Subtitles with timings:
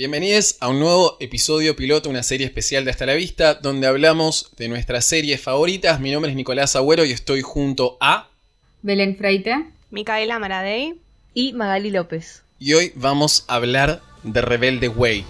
[0.00, 4.50] Bienvenidos a un nuevo episodio piloto, una serie especial de Hasta la Vista, donde hablamos
[4.56, 6.00] de nuestras series favoritas.
[6.00, 8.30] Mi nombre es Nicolás Agüero y estoy junto a...
[8.80, 9.66] Belén Freite.
[9.90, 10.94] Micaela Maradei.
[11.34, 12.42] Y Magali López.
[12.58, 15.22] Y hoy vamos a hablar de Rebelde Way.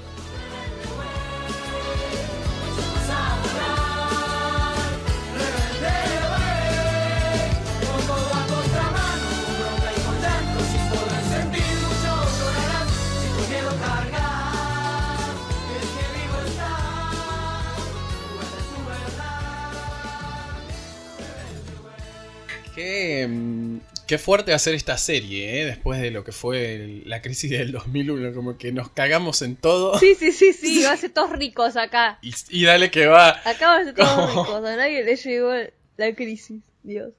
[24.11, 25.65] Qué fuerte hacer esta serie, ¿eh?
[25.67, 29.55] después de lo que fue el- la crisis del 2001, como que nos cagamos en
[29.55, 29.97] todo.
[30.01, 32.19] Sí, sí, sí, sí, va a ser todos ricos acá.
[32.21, 33.29] Y, y dale que va.
[33.49, 34.65] Acá va a ser todos ricos.
[34.65, 35.53] A nadie le llegó
[35.97, 36.61] la crisis.
[36.83, 37.13] Dios.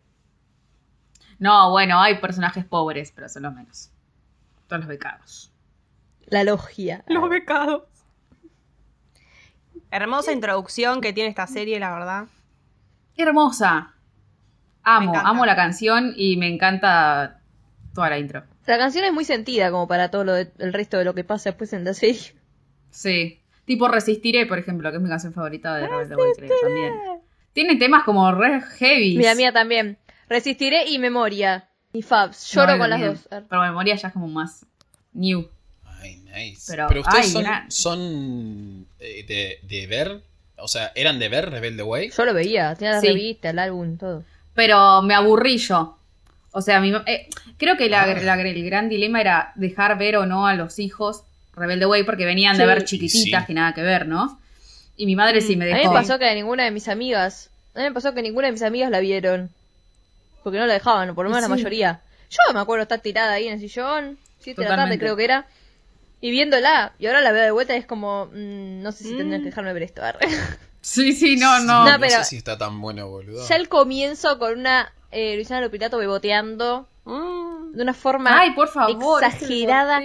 [1.40, 3.90] No, bueno, hay personajes pobres, pero son los menos.
[4.68, 5.54] Todos los becados.
[6.26, 7.06] La logia.
[7.08, 7.84] Los becados.
[9.92, 12.26] Hermosa introducción que tiene esta serie, la verdad.
[13.16, 13.94] Hermosa.
[14.84, 17.40] Amo, amo la canción y me encanta
[17.94, 18.44] toda la intro.
[18.66, 21.24] La canción es muy sentida como para todo lo de- el resto de lo que
[21.24, 22.34] pasa después en la serie.
[22.90, 23.40] Sí.
[23.66, 26.94] Tipo Resistiré, por ejemplo, que es mi canción favorita de Rebelde Way, creo también.
[27.54, 29.18] Tiene temas como re heavy.
[29.18, 29.98] Mira, mía también.
[30.30, 31.68] Resistiré y memoria.
[31.94, 32.52] Y Fabs.
[32.54, 33.28] Lloro con las dos.
[33.50, 34.66] Pero memoria ya es como más
[35.14, 35.48] new.
[36.02, 36.64] Ay, nice.
[36.72, 40.24] Pero- Pero, ustedes ay, son, gran- son eh, de, de ver,
[40.58, 42.12] o sea, ¿eran de ver Rebelde Way?
[42.12, 42.74] Yo lo veía.
[42.76, 43.08] Tenía la Sí.
[43.08, 44.24] revista, el álbum, todo.
[44.54, 45.98] Pero me aburrí yo.
[46.52, 50.26] O sea, mi, eh, creo que la- la- el gran dilema era dejar ver o
[50.26, 51.24] no a los hijos
[51.56, 53.48] Rebelde Way porque venían de ver chiquititas Sí.
[53.48, 54.40] que nada que ver, ¿no?
[54.98, 55.94] Y mi madre sí me A mí dejó.
[55.94, 57.50] me pasó que ninguna de mis amigas.
[57.76, 59.50] A mí me pasó que ninguna de mis amigas la vieron.
[60.44, 62.02] Porque no la dejaban, por lo menos la mayoría.
[62.30, 65.24] Yo me acuerdo estar tirada ahí en el sillón, 7 de la tarde creo que
[65.24, 65.46] era.
[66.20, 69.14] Y viéndola, y ahora la veo de vuelta y es como, mm, no sé si
[69.14, 69.18] Mm.
[69.18, 70.02] tendrían que dejarme ver esto.
[70.82, 71.86] Sí, sí, no, no.
[71.86, 73.48] No, No pero- sé si está tan bueno, boludo.
[73.48, 77.74] ya el comienzo con una eh, Luisana Lopilato beboteando Mm.
[77.74, 79.24] de una forma Ay, por favor.
[79.24, 80.02] exagerada.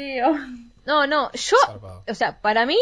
[0.85, 1.57] No, no, yo,
[2.09, 2.77] o sea, para mí,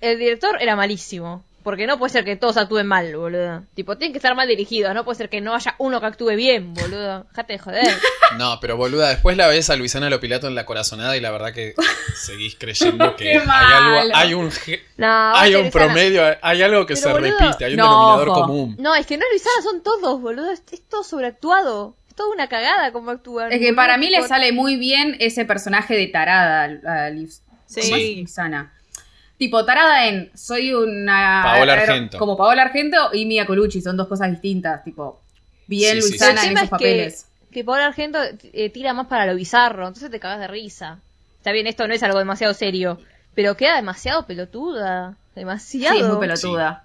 [0.00, 1.42] el director era malísimo.
[1.66, 3.64] Porque no puede ser que todos actúen mal, boludo.
[3.74, 4.94] Tipo, tienen que estar mal dirigidos.
[4.94, 7.24] No puede ser que no haya uno que actúe bien, boludo.
[7.24, 7.84] Dejate de joder.
[8.38, 11.52] No, pero boluda, después la ves a Luisana Lopilato en la corazonada y la verdad
[11.52, 11.74] que
[12.14, 14.50] seguís creyendo que hay algo, hay un,
[14.96, 18.28] No, hay un promedio, hay algo que Pero, se boludo, repite, hay un no, denominador
[18.28, 18.40] ojo.
[18.42, 18.76] común.
[18.78, 20.52] No, es que no es Luisana, son todos, boludo.
[20.52, 21.96] Es, es todo sobreactuado.
[22.08, 23.50] Es toda una cagada como actúan.
[23.50, 26.62] Es que para mí le sale muy bien ese personaje de tarada
[27.06, 27.42] a Liz.
[27.66, 28.24] Sí.
[29.38, 31.42] Tipo, tarada en soy una.
[31.44, 32.18] Paola Argento.
[32.18, 34.82] Como Paola Argento y Mia Colucci, son dos cosas distintas.
[34.84, 35.20] Tipo,
[35.66, 37.26] bien Sí, sí, Luisana en esos que- papeles.
[37.52, 38.18] Que Paola Argento
[38.52, 40.98] eh, tira más para lo bizarro, entonces te cagas de risa.
[41.38, 42.98] Está bien, esto no es algo demasiado serio,
[43.34, 45.16] pero queda demasiado pelotuda.
[45.34, 45.94] Demasiado.
[45.96, 46.84] Sí, es muy pelotuda.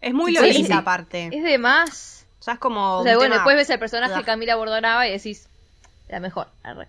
[0.00, 1.30] Es muy lolita aparte.
[1.32, 2.26] Es de más.
[2.44, 2.98] Ya es como.
[2.98, 4.24] O sea, bueno, tema- después ves el personaje de.
[4.24, 5.48] Camila Bordonaba y decís,
[6.08, 6.48] la mejor.
[6.64, 6.86] arre.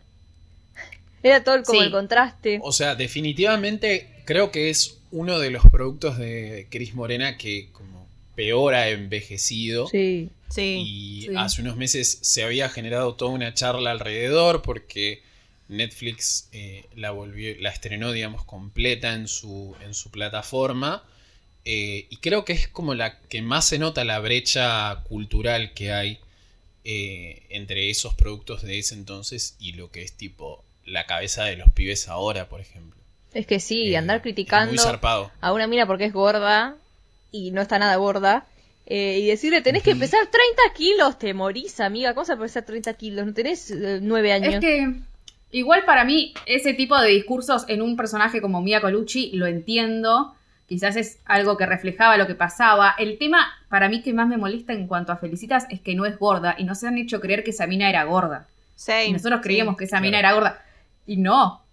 [1.23, 1.85] Era todo el- como Sí.
[1.85, 2.59] el contraste.
[2.63, 8.07] O sea, definitivamente creo que es uno de los productos de Cris Morena que como
[8.35, 9.87] peor ha envejecido.
[9.87, 10.29] Sí.
[10.49, 10.83] Sí.
[10.85, 11.29] Y Sí.
[11.37, 15.21] hace unos meses se había generado toda una charla alrededor porque
[15.67, 21.03] Netflix eh, la volvió, la estrenó, digamos, completa en su, en su plataforma.
[21.65, 25.91] Eh, y creo que es como la que más se nota la brecha cultural que
[25.91, 26.19] hay
[26.83, 31.55] eh, entre esos productos de ese entonces y lo que es tipo la cabeza de
[31.57, 32.99] los pibes ahora, por ejemplo.
[33.35, 34.81] Es que sí, Eh, andar criticando
[35.41, 36.75] a una mina porque es gorda
[37.31, 38.45] y no está nada gorda.
[38.87, 42.13] eh, y decirle, tenés que pesar 30 kilos, te morís, amiga.
[42.13, 43.25] ¿Cómo vas a pesar 30 kilos?
[43.25, 44.53] No tenés eh, 9 años.
[44.53, 44.93] Es que
[45.51, 50.33] igual para mí ese tipo de discursos en un personaje como Mia Colucci lo entiendo.
[50.69, 52.95] Quizás es algo que reflejaba lo que pasaba.
[52.97, 56.05] El tema para mí que más me molesta en cuanto a Felicitas es que no
[56.05, 58.47] es gorda y nos han hecho creer que esa mina era gorda.
[59.07, 60.37] Y nosotros creíamos que esa mina claro.
[60.37, 60.65] era gorda.
[61.05, 61.64] Y no.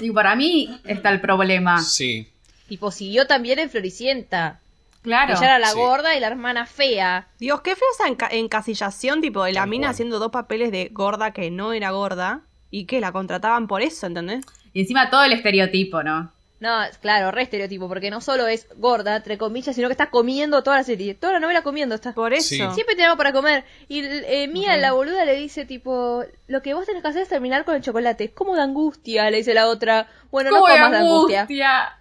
[0.00, 1.80] Y para mí está el problema.
[1.80, 2.28] Sí.
[2.68, 4.60] Tipo, siguió también en Floricienta.
[5.02, 5.34] Claro.
[5.34, 5.78] Ella era la Sí.
[5.78, 7.26] gorda y la hermana fea.
[7.38, 9.90] Dios, qué fea esa enca- encasillación, tipo, de la mina cual.
[9.92, 12.42] haciendo dos papeles de gorda que no era gorda.
[12.70, 14.44] Y que la contrataban por eso, ¿entendés?
[14.72, 16.32] Y encima todo el estereotipo, ¿no?
[16.62, 20.62] No, claro, re estereotipo, porque no solo es gorda, entre comillas, sino que está comiendo
[20.62, 21.14] toda la serie.
[21.14, 22.14] Toda la novela comiendo está.
[22.14, 22.50] Por eso.
[22.50, 22.62] Sí.
[22.72, 23.64] Siempre algo para comer.
[23.88, 27.28] Y eh, Mía, la boluda, le dice, tipo, lo que vos tenés que hacer es
[27.28, 28.22] terminar con el chocolate.
[28.22, 30.06] Es como de angustia, le dice la otra.
[30.30, 31.40] Bueno, no comas de angustia.
[31.40, 31.98] angustia.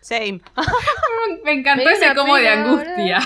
[0.00, 0.40] Same.
[1.44, 3.20] Me encantó Me ese como de angustia.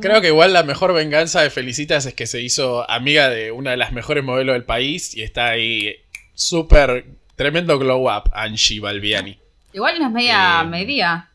[0.00, 3.72] Creo que igual la mejor venganza de Felicitas es que se hizo amiga de una
[3.72, 5.96] de las mejores modelos del país y está ahí
[6.34, 9.47] súper tremendo glow up, Angie Balbiani.
[9.72, 11.28] Igual no es media Eh, media.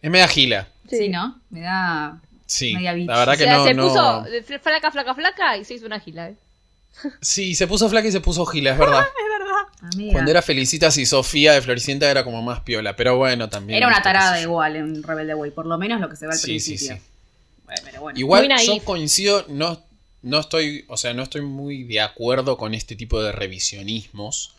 [0.00, 0.68] Es media gila.
[0.88, 1.38] Sí, ¿no?
[1.50, 2.20] Me da.
[2.46, 3.12] Sí, Media bicha.
[3.12, 4.24] la verdad O que sea, no, se no- puso
[4.62, 6.30] flaca, flaca, flaca y se hizo una gila.
[6.30, 6.34] ¿eh?
[7.20, 9.00] Sí, se puso flaca y se puso gila, es verdad.
[9.18, 9.92] Es verdad.
[9.94, 10.12] Amiga.
[10.12, 13.76] Cuando era Felicitas y Sofía de Floricienta era como más piola, pero bueno, también.
[13.76, 16.38] Era una tarada igual en Rebelde Way, por lo menos lo que se ve al
[16.38, 16.96] Sí, sí, principio.
[16.96, 17.02] sí.
[17.64, 18.18] Bueno, pero bueno.
[18.18, 19.80] Igual yo coincido, no,
[20.22, 24.54] no estoy, o sea, no estoy muy de acuerdo con este tipo de revisionismos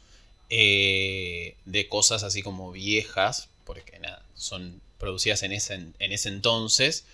[0.50, 7.06] eh, de cosas así como viejas, porque nada, son producidas en ese, en ese entonces,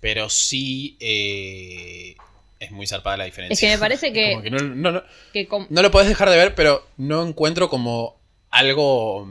[0.00, 2.14] pero sí eh,
[2.60, 3.54] es muy zarpada la diferencia.
[3.54, 5.02] Es que me parece que- no, no- no-
[5.32, 8.16] Que no lo podés dejar de ver, pero no encuentro como
[8.50, 9.28] algo.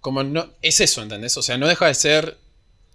[0.00, 0.48] Como no.
[0.62, 1.36] Es eso, ¿entendés?
[1.36, 2.38] O sea, no deja de ser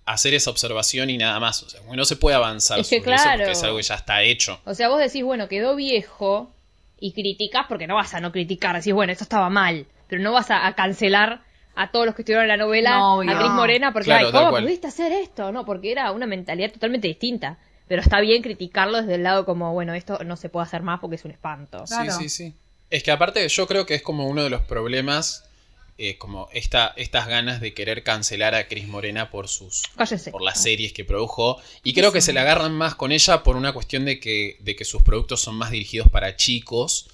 [0.05, 1.63] hacer esa observación y nada más.
[1.63, 3.95] O sea, no se puede avanzar Es que sobre eso porque es algo que ya
[3.95, 4.59] está hecho.
[4.65, 6.51] O sea, vos decís, bueno, quedó viejo
[6.99, 8.75] y criticás porque no vas a no criticar.
[8.75, 9.85] Decís, bueno, esto estaba mal.
[10.07, 11.41] Pero no vas a, a cancelar
[11.75, 14.31] a todos los que estuvieron en la novela, No, a Cris Morena, porque, Claro, ay,
[14.31, 15.51] ¿cómo pudiste hacer esto?
[15.51, 17.57] No, porque era una mentalidad totalmente distinta.
[17.87, 20.99] Pero está bien criticarlo desde el lado como, bueno, esto no se puede hacer más
[20.99, 21.83] porque es un espanto.
[21.87, 22.11] Claro.
[22.11, 22.53] Sí, sí, sí.
[22.89, 25.46] Es que aparte yo creo que es como uno de los problemas.
[25.99, 30.31] Eh, como esta, estas ganas de querer cancelar a Cris Morena por sus Cállese.
[30.31, 31.57] por las series que produjo.
[31.83, 34.75] Y creo que se la agarran más con ella por una cuestión de que, de
[34.75, 37.07] que sus productos son más dirigidos para chicos.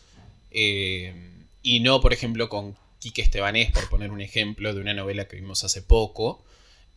[0.52, 1.30] eh,
[1.62, 5.38] y no, por ejemplo, con Quique Estebanés, por poner un ejemplo de una novela que
[5.38, 6.44] vimos hace poco,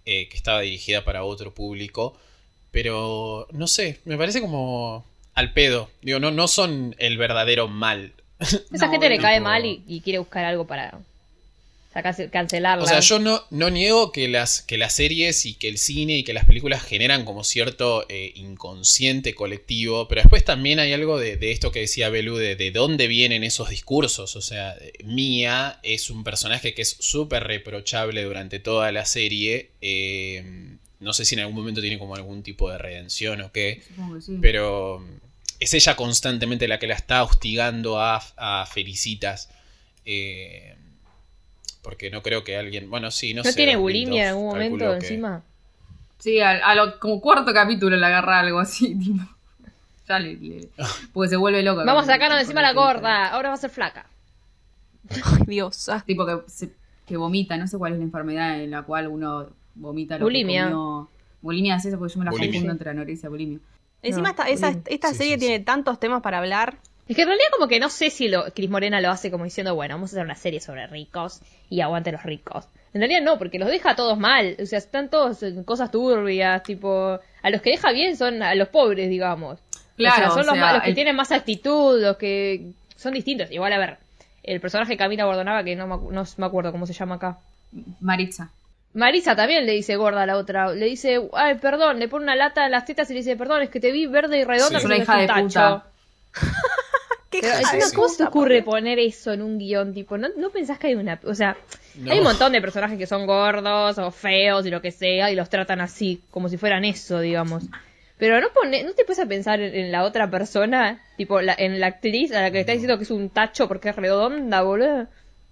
[0.05, 2.17] eh, que estaba dirigida para otro público.
[2.73, 5.05] Pero, no sé, me parece como
[5.35, 5.89] al pedo.
[6.03, 8.13] Digo, no, no son el verdadero mal.
[8.41, 10.99] Esa No, gente le cae mal y, y quiere buscar algo para
[12.03, 12.85] cancelarla.
[12.85, 16.19] O sea, yo no, no niego que las, que las series y que el cine
[16.19, 21.19] y que las películas generan como cierto eh, inconsciente colectivo, pero después también hay algo
[21.19, 24.37] de, de esto que decía Belu, de, de dónde vienen esos discursos.
[24.37, 29.71] O sea, Mia es un personaje que es súper reprochable durante toda la serie.
[29.81, 30.45] eh,
[30.99, 33.83] no sé si en algún momento tiene como algún tipo de redención o qué.
[33.87, 34.39] Supongo que sí.
[34.41, 35.05] Pero
[35.61, 39.51] es ella constantemente la que la está hostigando a, a Felicitas.
[40.07, 40.75] eh,
[41.87, 42.91] porque no creo que alguien.
[42.91, 43.55] Bueno, sí, no, ¿No, sé.
[43.55, 45.43] tiene 2002, bulimia en algún momento que- encima?
[46.19, 49.23] Sí, a, a lo, como cuarto capítulo le agarra algo así, tipo.
[50.09, 50.69] Ya le, le-
[51.13, 51.85] porque se vuelve loco.
[51.85, 54.07] Vamos a sacarnos encima la gorda, ahora va a ser flaca.
[55.11, 55.89] Ay, Dios.
[55.89, 56.03] ah.
[56.05, 56.73] Tipo que, se-
[57.07, 59.47] que vomita, no sé cuál es la enfermedad en la cual uno
[59.77, 60.65] vomita lo Bulimia.
[60.67, 61.09] que comió.
[61.41, 62.51] Bulimia es eso porque yo me la Bulimia.
[62.53, 63.59] confundo entre anorexia y bulimia.
[64.03, 66.79] Encima No, esta, esa- esta Sí, serie sí, tiene tantos temas para hablar.
[67.09, 69.45] Es que en realidad como que no sé si lo, Cris Morena lo hace como
[69.45, 72.67] diciendo, bueno, vamos a hacer una serie sobre ricos y aguante los ricos.
[72.95, 74.57] En realidad no, porque los deja a todos mal.
[74.61, 77.21] O sea, están todos en cosas turbias, tipo...
[77.43, 79.61] A los que deja bien son a los pobres, digamos.
[79.97, 82.17] Claro, o sea, son o los, sea, ma- los que el- tienen más actitud, los
[82.17, 83.51] que son distintos.
[83.53, 83.99] Igual, a ver,
[84.43, 87.39] el personaje Camila Bordonaba, que no me, no me acuerdo cómo se llama acá.
[88.01, 88.51] Maritza.
[88.95, 90.73] Marisa también le dice gorda a la otra.
[90.73, 93.63] Le dice, ay, perdón, le pone una lata en las tetas y le dice, perdón,
[93.63, 94.71] es que te vi verde y redonda.
[94.71, 94.77] Sí.
[94.77, 95.83] Es una hija fue de un tacho".
[95.83, 95.87] puta.
[97.41, 99.93] ¿Qué Pero hija de encima, ¿cómo se te ocurre poner eso en un guion?
[99.95, 101.21] Tipo, ¿no, no pensás que hay una...
[101.25, 101.57] O sea,
[101.97, 102.13] No.
[102.13, 105.37] hay un montón de personajes que son gordos o feos y lo que sea y
[105.37, 107.65] los tratan así, como si fueran eso, digamos.
[108.19, 111.55] Pero no pone, no te puedes a pensar en, en la otra persona, tipo, la-
[111.59, 113.97] en la actriz a la que le está diciendo que es un tacho porque es
[113.97, 115.07] redonda, boludo.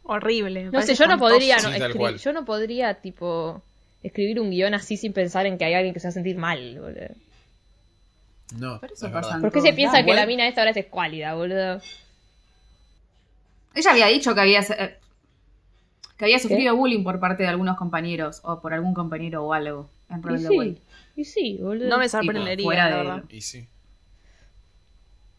[0.05, 0.65] Horrible.
[0.65, 2.19] No sé, yo no podría, no, Sí, tal escri- cual.
[2.19, 3.63] yo no podría, tipo,
[4.03, 6.37] escribir un guion así sin pensar en que hay alguien que se va a sentir
[6.37, 7.09] mal, boludo.
[8.59, 11.35] No, Pero eso pasa ¿Por qué se piensa que la mina esta ahora es escuálida,
[11.35, 11.81] boludo?
[13.75, 14.99] Ella había dicho que había, eh,
[16.17, 19.91] que había sufrido bullying por parte de algunos compañeros o por algún compañero o algo
[20.09, 20.79] en Y sí, Way.
[21.17, 21.89] y sí, boludo.
[21.89, 23.25] No me sorprendería, fuera la de- verdad.
[23.31, 23.67] Y sí.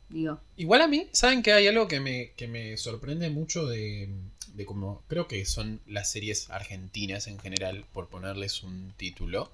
[0.10, 4.10] Digo, Igual a mí, ¿saben que hay algo que me, que me sorprende mucho de,
[4.54, 9.52] de como, creo que son las series argentinas en general, por ponerles un título,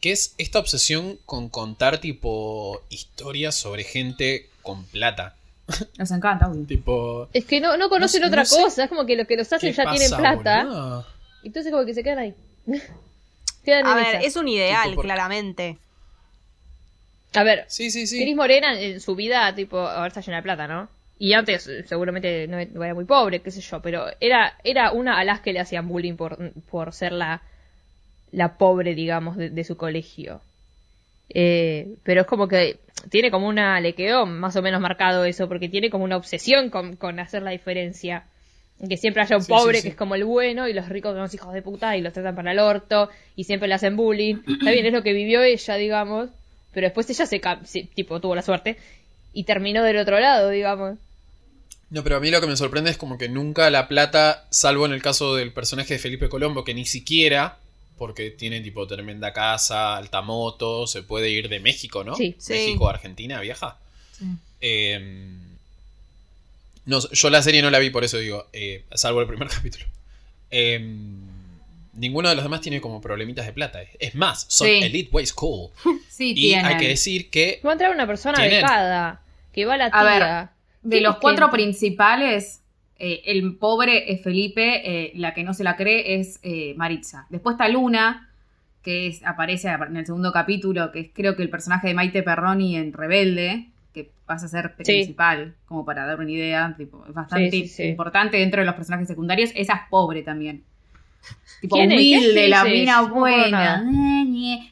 [0.00, 5.34] que es esta obsesión con contar tipo historias sobre gente con plata.
[5.98, 6.64] nos encanta, obvio.
[6.66, 7.28] Tipo...
[7.32, 9.26] Es que no, no conocen No sé- otra no sé cosa, es como que los
[9.26, 11.06] que los hacen ¿qué ya pasa, tienen plata, boludo?
[11.42, 12.34] entonces como que se quedan ahí.
[13.64, 14.26] quedan A en ver, esa.
[14.26, 15.78] es un ideal, Tipo, por- claramente.
[17.34, 18.22] A ver, Sí, sí, sí.
[18.22, 20.88] Cris Morena en su vida, tipo, ahora está llena de plata, ¿no?
[21.18, 24.90] Y antes eh, seguramente no no era muy pobre, qué sé yo, pero era, era
[24.92, 27.42] una a las que le hacían bullying por, por ser la,
[28.32, 30.40] la pobre, digamos, de, de su colegio.
[31.32, 32.78] Eh, pero es como que
[33.10, 36.70] tiene como una, le quedó más o menos marcado eso, porque tiene como una obsesión
[36.70, 38.24] con, con hacer la diferencia.
[38.88, 39.82] Que siempre haya un Sí, pobre sí.
[39.82, 42.14] que es como el bueno y los ricos son los hijos de puta y los
[42.14, 44.36] tratan para el orto y siempre le hacen bullying.
[44.48, 46.30] Está bien, es lo que vivió ella, digamos,
[46.72, 48.78] pero después ella se, se- tipo tuvo la suerte
[49.34, 50.98] y terminó del otro lado, digamos.
[51.90, 54.86] No, pero a mí lo que me sorprende es como que nunca la plata, salvo
[54.86, 57.58] en el caso del personaje de Felipe Colombo, que ni siquiera,
[58.00, 62.16] porque tiene tipo tremenda casa, alta moto, se puede ir de México, ¿no?
[62.16, 62.34] Sí.
[62.38, 62.54] Sí.
[62.54, 63.76] México a Argentina, viaja.
[64.18, 64.24] Sí.
[64.62, 65.36] Eh,
[66.86, 69.84] no, yo la serie no la vi, por eso digo, eh, salvo el primer capítulo.
[70.50, 70.80] Eh,
[71.92, 73.80] ninguno de los demás tiene como problemitas de plata.
[73.98, 74.80] Es más, son Sí.
[74.82, 75.70] Elite Way School.
[76.08, 76.66] Sí, Y tienen.
[76.66, 78.62] hay que decir que Va a entrar una persona Tienen.
[78.62, 79.20] becada
[79.52, 80.52] que va a la A ver, tía.
[80.82, 82.59] De los cuatro principales,
[83.00, 87.26] eh, el pobre es Felipe, eh, la que no se la cree es eh, Maritza.
[87.30, 88.28] Después está Luna,
[88.82, 92.22] que es, aparece en el segundo capítulo, que es creo que el personaje de Maite
[92.22, 94.84] Perroni en Rebelde, que pasa a ser Sí.
[94.84, 97.82] principal, como para dar una idea, tipo, es bastante Sí, sí, sí.
[97.88, 99.50] importante dentro de los personajes secundarios.
[99.56, 100.62] Esa es pobre también.
[101.60, 103.84] Tipo, humilde, ¿Qué la mina buena.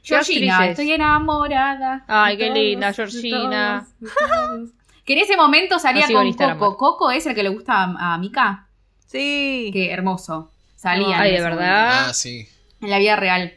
[0.02, 2.04] Georgina, estoy enamorada.
[2.08, 3.87] Ay, qué todos, linda, de Georgina.
[4.00, 4.70] todos, de todos.
[5.08, 6.76] Que en ese momento salía con Coco.
[6.76, 8.66] Coco es el que le gusta a, a Mika.
[9.06, 9.70] Sí.
[9.72, 10.50] Qué hermoso.
[10.76, 11.18] Salía.
[11.18, 12.08] Ay, de verdad.
[12.10, 12.46] Ah, sí.
[12.82, 13.54] En la vida real.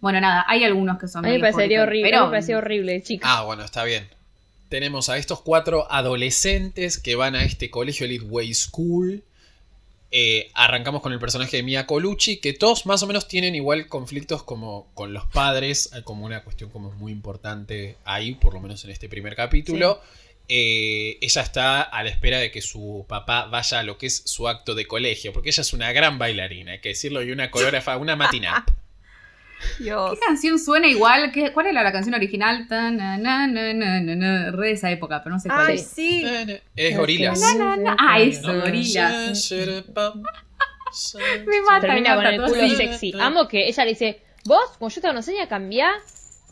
[0.00, 3.02] Bueno, nada, hay algunos que son A mí me parecería horrible, pero- me parecía horrible,
[3.02, 3.26] chica.
[3.30, 4.08] Ah, bueno, está bien.
[4.70, 9.22] Tenemos a estos cuatro adolescentes que van a este colegio Elite Way School.
[10.10, 13.88] Eh, arrancamos con el personaje de Mia Colucci, que todos más o menos tienen igual
[13.88, 15.90] conflictos como con los padres.
[15.92, 20.00] Hay como una cuestión como muy importante ahí, por lo menos en este primer capítulo.
[20.50, 24.22] Eh, ella está a la espera de que su papá vaya a lo que es
[24.24, 27.50] su acto de colegio, porque ella es una gran bailarina, hay que decirlo, y una
[27.50, 28.62] coreógrafa, una matinal.
[29.78, 30.12] Dios.
[30.14, 31.32] ¿Qué canción suena igual?
[31.32, 32.66] ¿Qué- ¿Cuál era la canción original?
[32.68, 35.66] Ta, na, na, na, na, na, na, Re de esa época, pero no sé cuál
[35.66, 35.86] Ay, es.
[35.86, 36.24] sí.
[36.76, 37.42] Es gorilas.
[37.98, 39.52] Ah, eso, gorilas.
[41.46, 43.12] Me mata, Termina con mata, el todo culo sexy.
[43.20, 45.92] Amo que ella le dice, vos, como yo te enseño a cambiar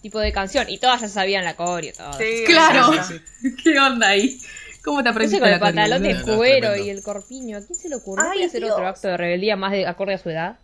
[0.06, 0.68] tipo de canción.
[0.68, 2.12] Y todas ya sabían la coreo y todo.
[2.12, 2.92] Sí, Claro.
[3.64, 4.40] ¿Qué onda ahí?
[4.84, 6.26] ¿Cómo te aprendiste con el pantalón de boludo?
[6.26, 7.58] No, no, cuero y el corpiño.
[7.58, 8.72] ¿A quién se le ocurrió Ay, hacer Dios.
[8.72, 10.58] otro acto de rebeldía más de acorde a su edad?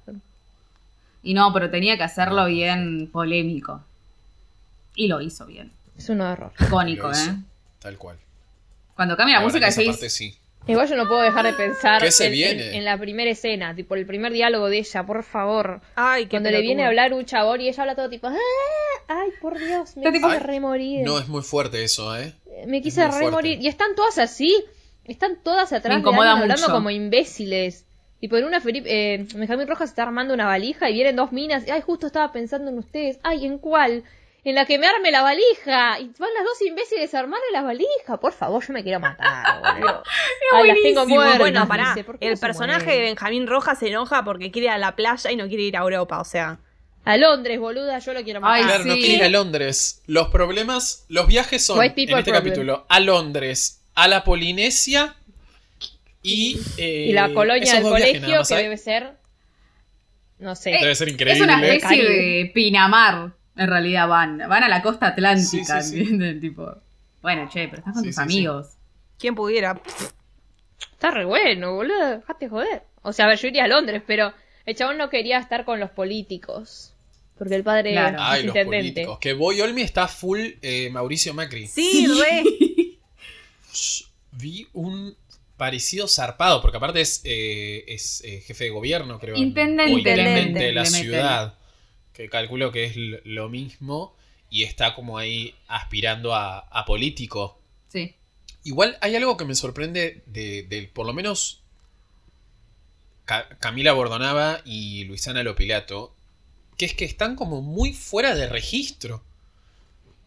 [1.24, 3.84] Y no, pero tenía que hacerlo bien polémico.
[4.94, 5.72] Y lo hizo bien.
[5.98, 6.52] Es un error.
[6.60, 7.36] Icónico, ¿eh?
[7.80, 8.16] Tal cual.
[8.94, 10.36] Cuando cambia la música decís, parte sí.
[10.66, 12.68] Igual yo no puedo dejar de pensar ¿Qué se en, viene?
[12.68, 15.80] en- en la primera escena, tipo el primer diálogo de ella, por favor.
[15.96, 18.36] Ay, qué Cuando le viene a hablar un chabón y ella habla todo tipo, "Ah,
[19.08, 21.04] ay, por Dios, me quise remorir.
[21.04, 22.32] No, es muy fuerte eso, ¿eh?
[22.66, 23.58] me es quise remorir.
[23.60, 24.54] Y están todas así,
[25.04, 26.72] están todas atrás Me de incomoda hablando mucho.
[26.72, 27.86] como imbéciles.
[28.20, 31.64] Tipo, en una Felipe, eh, Benjamín Rojas está armando una valija y vienen dos minas.
[31.68, 33.18] Ay, justo estaba pensando en ustedes.
[33.24, 34.04] Ay, ¿en cuál?
[34.44, 36.00] En la que me arme la valija.
[36.00, 38.18] Y van las dos imbéciles a armarle la valija.
[38.20, 40.02] Por favor, yo me quiero matar, boludo.
[40.54, 41.38] Ay, las tengo muertas.
[41.38, 41.90] Bueno, pará.
[41.94, 43.00] dice, ¿por qué El no personaje mueren?
[43.02, 45.76] de Benjamín Rojas se enoja porque quiere ir a la playa y no quiere ir
[45.76, 46.58] a Europa, o sea.
[47.04, 48.56] A Londres, boluda, yo lo quiero matar.
[48.58, 49.00] Ay, Claro, no sí.
[49.00, 50.02] quiere ir a Londres.
[50.06, 52.34] Los problemas, los viajes son, en este problem.
[52.34, 55.16] capítulo, a Londres, a la Polinesia
[56.22, 56.60] y...
[56.78, 57.88] eh, y la colonia del viajes
[58.20, 58.62] colegio, más que hay.
[58.64, 59.12] debe ser.
[60.38, 60.70] No sé.
[60.70, 61.42] Debe ser es increíble.
[61.44, 63.32] una especie de Pinamar.
[63.56, 64.38] En realidad van.
[64.38, 65.82] Van a la costa atlántica.
[65.82, 66.00] Sí, sí, sí.
[66.00, 66.40] ¿entienden?
[66.40, 66.74] Tipo,
[67.20, 68.36] bueno, che, pero estás con Sí, tus sí, sí.
[68.38, 68.68] amigos.
[69.18, 69.80] ¿Quién pudiera?
[70.92, 72.18] Está re bueno, boludo.
[72.18, 72.82] Dejate joder.
[73.02, 74.32] O sea, a ver, yo iría a Londres, pero
[74.66, 76.94] el chabón no quería estar con los políticos.
[77.38, 78.16] Porque el padre Claro.
[78.18, 78.82] es Ay, los intendente.
[78.84, 79.18] políticos.
[79.20, 81.66] Que Boy Olmi está full eh, Mauricio Macri.
[81.66, 82.44] Sí, re.
[84.32, 85.14] Vi un
[85.56, 89.36] parecido zarpado, porque aparte es, eh, es eh, jefe de gobierno, creo.
[89.36, 91.54] Intendente, o intendente de la ciudad.
[92.12, 94.14] Que calculo que es lo mismo.
[94.50, 97.58] Y está como ahí aspirando a, a político.
[97.88, 98.14] Sí.
[98.64, 101.62] Igual hay algo que me sorprende de, de- por lo menos
[103.24, 106.14] Ca- Camila Bordonava y Luisana Lopilato,
[106.76, 109.22] que es que están como muy fuera de registro.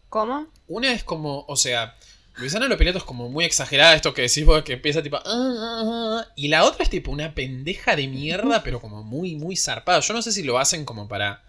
[0.08, 0.46] ¿Cómo?
[0.66, 1.94] Una es como, o sea,
[2.36, 5.16] Luisana Lopilato es como muy exagerada, esto que decís vos, que empieza tipo...
[5.18, 5.82] "Ah, ah,
[6.26, 10.00] ah", y la otra es tipo una pendeja de mierda, pero como muy, muy zarpada.
[10.00, 11.42] Yo no sé si lo hacen como para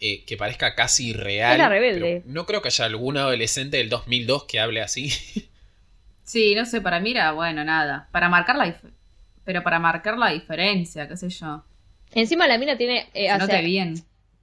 [0.00, 1.52] eh, que parezca casi real.
[1.52, 2.22] Es la rebelde.
[2.24, 5.10] pero No creo que haya algún adolescente del 2002 que hable así.
[6.24, 8.08] Sí, no sé, para mí era, bueno, nada.
[8.12, 8.80] Para marcar la
[9.44, 11.64] Pero para marcar la diferencia, qué sé yo.
[12.12, 13.08] Encima la mina tiene.
[13.14, 13.96] Eh, Se o note sea, bien.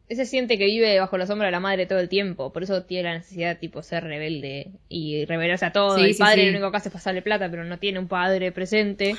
[0.10, 2.52] Se siente que vive bajo la sombra de la madre todo el tiempo.
[2.52, 5.98] Por eso tiene la necesidad de tipo ser rebelde y rebelarse a todo.
[5.98, 6.46] Sí, el sí, padre sí.
[6.48, 9.16] lo único que hace es pasarle plata, pero no tiene un padre presente.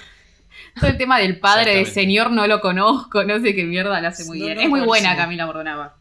[0.78, 4.09] Todo el tema del padre de señor no lo conozco, no sé qué mierda lo
[4.09, 4.57] hace muy No, bien.
[4.57, 5.14] no, es muy buena.
[5.16, 5.97] Camila Bordonava.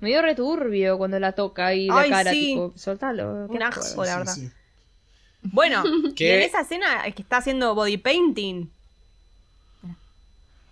[0.00, 2.40] Me dio returbio cuando la toca y la Ay, cara, sí.
[2.50, 3.46] tipo, soltalo.
[3.46, 4.34] Un asco, Sí, la verdad.
[4.34, 4.50] sí.
[5.42, 6.36] Bueno, y ¿Qué?
[6.36, 8.68] en esa escena es que está haciendo body painting.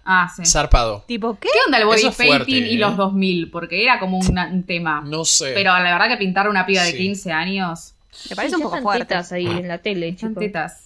[0.07, 0.45] Ah, sí.
[0.45, 1.03] Zarpado.
[1.07, 1.49] Tipo, ¿qué?
[1.51, 2.79] ¿Qué onda el body es painting fuerte, y ¿eh?
[2.79, 3.51] los 2000?
[3.51, 5.01] Porque era como una- un tema.
[5.07, 5.53] No sé.
[5.55, 6.99] Pero la verdad que pintar una piba de Sí.
[6.99, 7.95] 15 años,
[8.29, 9.05] Me parece un poco están fuerte.
[9.07, 10.45] tetas ahí en la tele, están chicos.
[10.45, 10.81] tetas.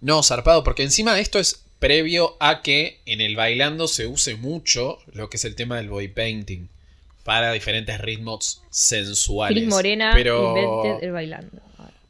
[0.00, 4.98] No, zarpado, porque encima esto es previo a que en el bailando se use mucho
[5.12, 6.68] lo que es el tema del body painting
[7.24, 9.56] para diferentes ritmos sensuales.
[9.58, 11.58] Cris Morena pero invented el bailando.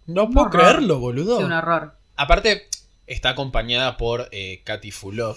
[0.07, 0.61] no puedo horror.
[0.63, 1.39] creerlo, boludo.
[1.39, 1.95] Sí, un horror.
[2.17, 2.69] Aparte
[3.07, 5.37] está acompañada por eh, Katy Fulop,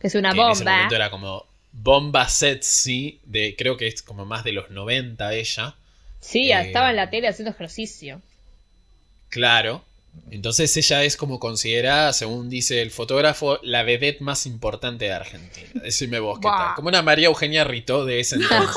[0.00, 0.72] Que es una que en ese bomba.
[0.76, 5.74] momento era como bomba sexy de creo que es como más de los 90 ella.
[6.20, 8.20] Sí, Eh, estaba en la tele haciendo ejercicio.
[9.28, 9.84] Claro.
[10.30, 15.68] Entonces ella es como considerada, según dice el fotógrafo, la vedette más importante de Argentina.
[15.82, 16.56] Decime vos qué Buah.
[16.68, 16.74] tal.
[16.74, 18.68] Como una María Eugenia Rito de ese entonces.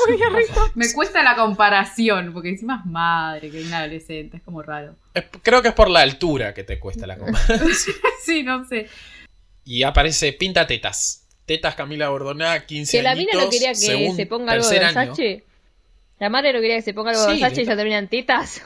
[0.74, 4.94] Me cuesta la comparación, porque encima es madre que una adolescente, es como raro.
[5.14, 7.68] Es- creo que es por la altura que te cuesta la comparación.
[8.24, 8.86] Sí, no sé.
[9.64, 11.26] Y aparece Pinta Tetas.
[11.46, 14.78] Tetas Camila Bordoná, 15 Que la mina no quería que según se ponga algo de
[14.78, 15.10] tercer año.
[15.10, 15.44] Versace.
[16.20, 18.62] La madre no quería que se ponga algo de Sí, Versace y ya terminan tetas.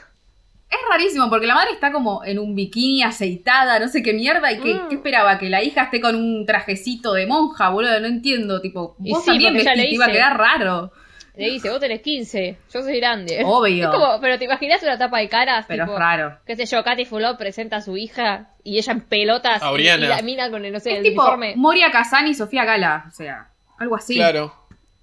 [0.75, 4.51] Es rarísimo, porque la madre está como en un bikini aceitada, no sé qué mierda,
[4.51, 4.87] y que, Mm.
[4.89, 5.37] ¿qué esperaba?
[5.37, 9.21] Que la hija esté con un trajecito de monja, boludo, no entiendo, tipo, Y vos
[9.23, 10.91] sí, también vestís, te iba a quedar raro.
[11.37, 13.41] Le dice, vos tenés 15, yo soy grande.
[13.45, 13.85] Obvio.
[13.91, 16.37] Es como, pero te imaginas una tapa de caras, Pero tipo, es raro.
[16.45, 20.05] qué sé yo, Katy Fulop presenta a su hija y ella en pelotas y, Auriana.
[20.05, 21.53] y la mina con el, no sé, Es el tipo uniforme.
[21.57, 24.15] Moria Kazan y Sofía Gala, o sea, algo así.
[24.15, 24.53] Claro.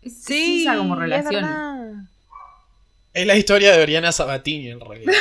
[0.01, 1.35] Es, Sí, esa como es relación.
[1.35, 1.93] verdad.
[3.15, 5.13] Es la historia de Oriana Sabatini, en realidad.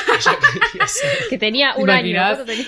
[1.30, 2.46] Que tenía ¿Te un año.
[2.46, 2.66] tenía?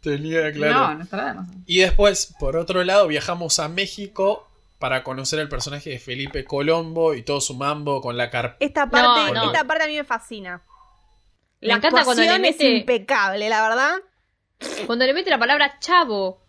[0.00, 0.74] Tenía, claro.
[0.74, 1.48] No, no está nada más.
[1.66, 7.14] Y después, por otro lado, viajamos a México para conocer el personaje de Felipe Colombo
[7.14, 8.64] y todo su mambo con la carpeta.
[8.64, 9.46] Esta parte, no.
[9.46, 10.62] esta parte a mí me fascina.
[11.60, 13.96] Me La encanta cuando le actuación es mete- impecable, la verdad.
[14.86, 16.40] Cuando le mete la palabra chavo.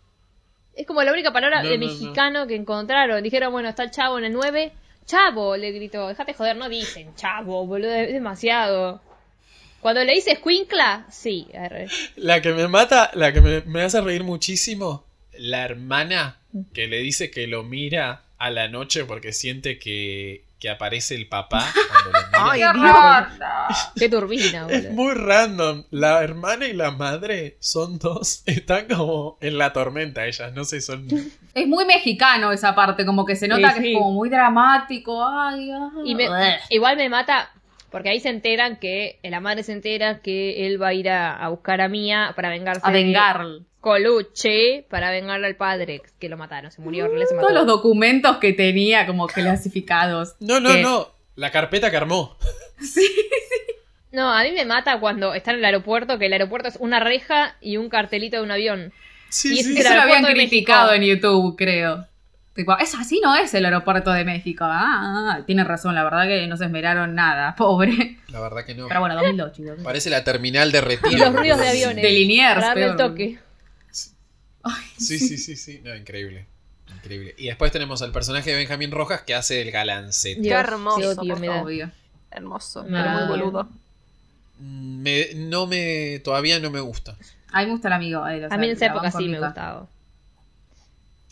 [0.74, 1.92] Es como la única palabra No, de no, no.
[1.92, 3.20] mexicano que encontraron.
[3.22, 4.72] Dijeron, bueno, está el chavo en el 9.
[5.06, 6.08] Chavo, le gritó.
[6.08, 9.00] Déjate joder, no dicen chavo, boludo, es demasiado.
[9.80, 11.48] Cuando le dice escuincla, sí.
[12.16, 15.04] La que me mata, la que me hace reír muchísimo,
[15.38, 16.38] la hermana
[16.74, 21.26] que le dice que lo mira a la noche porque siente que, que aparece el
[21.28, 22.18] papá cuando.
[22.32, 23.90] Ay, ¡Qué Dios.
[23.96, 24.92] Qué turbina, Es boludo.
[24.92, 25.84] muy random.
[25.90, 28.42] La hermana y la madre son dos.
[28.46, 30.52] Están como en la tormenta ellas.
[30.52, 31.08] No sé, son.
[31.54, 33.92] Es muy mexicano esa parte, como que se nota Sí, que sí.
[33.92, 35.26] es como muy dramático.
[35.26, 35.88] Ay, ay.
[36.04, 36.28] Y me-
[36.68, 37.50] igual me mata,
[37.90, 41.36] porque ahí se enteran que, la madre se entera que él va a ir a,
[41.36, 43.44] a buscar a Mía para vengarse A de vengar.
[43.80, 47.48] Coluche, para vengarle al padre que lo mataron, se murió, le se mató.
[47.48, 50.34] Todos los documentos que tenía como clasificados.
[50.40, 51.08] No, no, Que- no.
[51.36, 52.36] La carpeta que armó.
[54.12, 56.98] No, a mí me mata cuando están en el aeropuerto, que el aeropuerto es una
[56.98, 58.92] reja y un cartelito de un avión.
[59.28, 59.94] Sí, Y sí, Eso sí.
[59.94, 61.02] lo habían criticado en.
[61.02, 62.06] YouTube, creo.
[62.52, 64.64] Tipo, eso así no es el aeropuerto de México.
[64.66, 68.16] Ah, ah, tienen razón, la verdad que no se esmeraron nada, pobre.
[68.32, 68.88] La verdad que no.
[68.88, 69.78] Pero bueno, 2002, chicos.
[69.84, 71.12] Parece la terminal de retiro.
[71.12, 72.02] Y los ruidos de aviones.
[72.02, 73.14] De Liniers, Para darle el peor.
[74.98, 75.80] Sí, sí, sí, sí.
[75.84, 76.46] No, increíble.
[76.96, 77.34] Increíble.
[77.38, 80.48] Y después tenemos al personaje de Benjamín Rojas que hace el galancete.
[80.48, 81.62] Hermoso, qué me da.
[81.62, 81.90] Obvio.
[82.30, 82.88] Hermoso, No.
[82.90, 83.68] pero muy boludo.
[84.58, 86.20] Mm, Me, no me.
[86.22, 87.16] Todavía no me gusta.
[87.52, 88.26] A mí me gusta el amigo.
[88.28, 89.88] eh, o A mí en esa época sí me gustaba.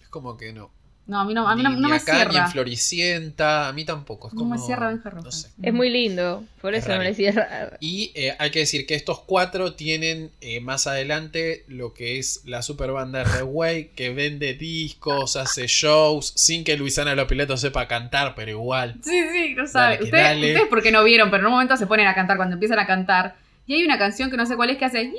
[0.01, 0.71] Es como que no.
[1.09, 2.49] No, a mí no, a mí no, Ni- no ni me acá, ni en cierra.
[2.51, 3.69] Floricienta.
[3.69, 4.29] A mí tampoco.
[4.29, 5.41] Es No como, me cierra Benja No Rojas.
[5.43, 5.49] sé.
[5.63, 7.79] Es muy lindo, por Es eso no le cierra.
[7.81, 12.43] Y eh, hay que decir que estos cuatro tienen eh, más adelante lo que es
[12.45, 18.35] la super banda Reway, que vende discos, hace shows, sin que Luisana Lopilato sepa cantar,
[18.35, 18.97] pero igual.
[19.03, 20.03] Sí, sí, no sabe.
[20.05, 22.79] Ustedes, ustedes porque no vieron, pero en un momento se ponen a cantar cuando empiezan
[22.79, 23.37] a cantar.
[23.67, 25.13] Y hay una canción que no sé cuál es que hace yeah,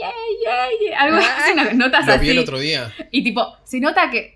[0.00, 0.10] yeah,
[0.44, 1.00] yeah, yeah.
[1.02, 2.42] Algo hace unas notas Lo vi el así.
[2.42, 2.92] otro día.
[3.10, 4.35] Y tipo, se nota que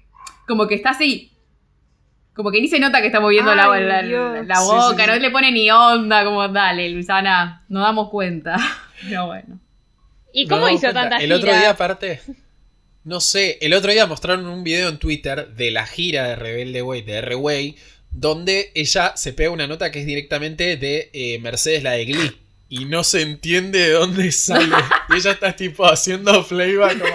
[0.51, 1.31] como que está así.
[2.35, 4.47] Como que ni se nota que está moviendo la, Ay, la- Dios.
[4.47, 8.57] la Sí, boca, sí, no le pone ni onda, como dale, Luisana, nos damos cuenta.
[9.09, 9.61] Pero bueno.
[10.33, 11.01] ¿Y cómo damos hizo cuenta.
[11.03, 12.21] tanta El otro día, aparte.
[13.05, 16.83] No sé, el otro día mostraron un video en Twitter de la gira de Rebelde
[16.83, 17.77] Way, de R-Way,
[18.11, 22.37] donde ella se pega una nota que es directamente de eh, Mercedes, la de Glee.
[22.69, 24.75] Y no se entiende de dónde sale.
[25.11, 27.15] y ella está tipo haciendo playback como.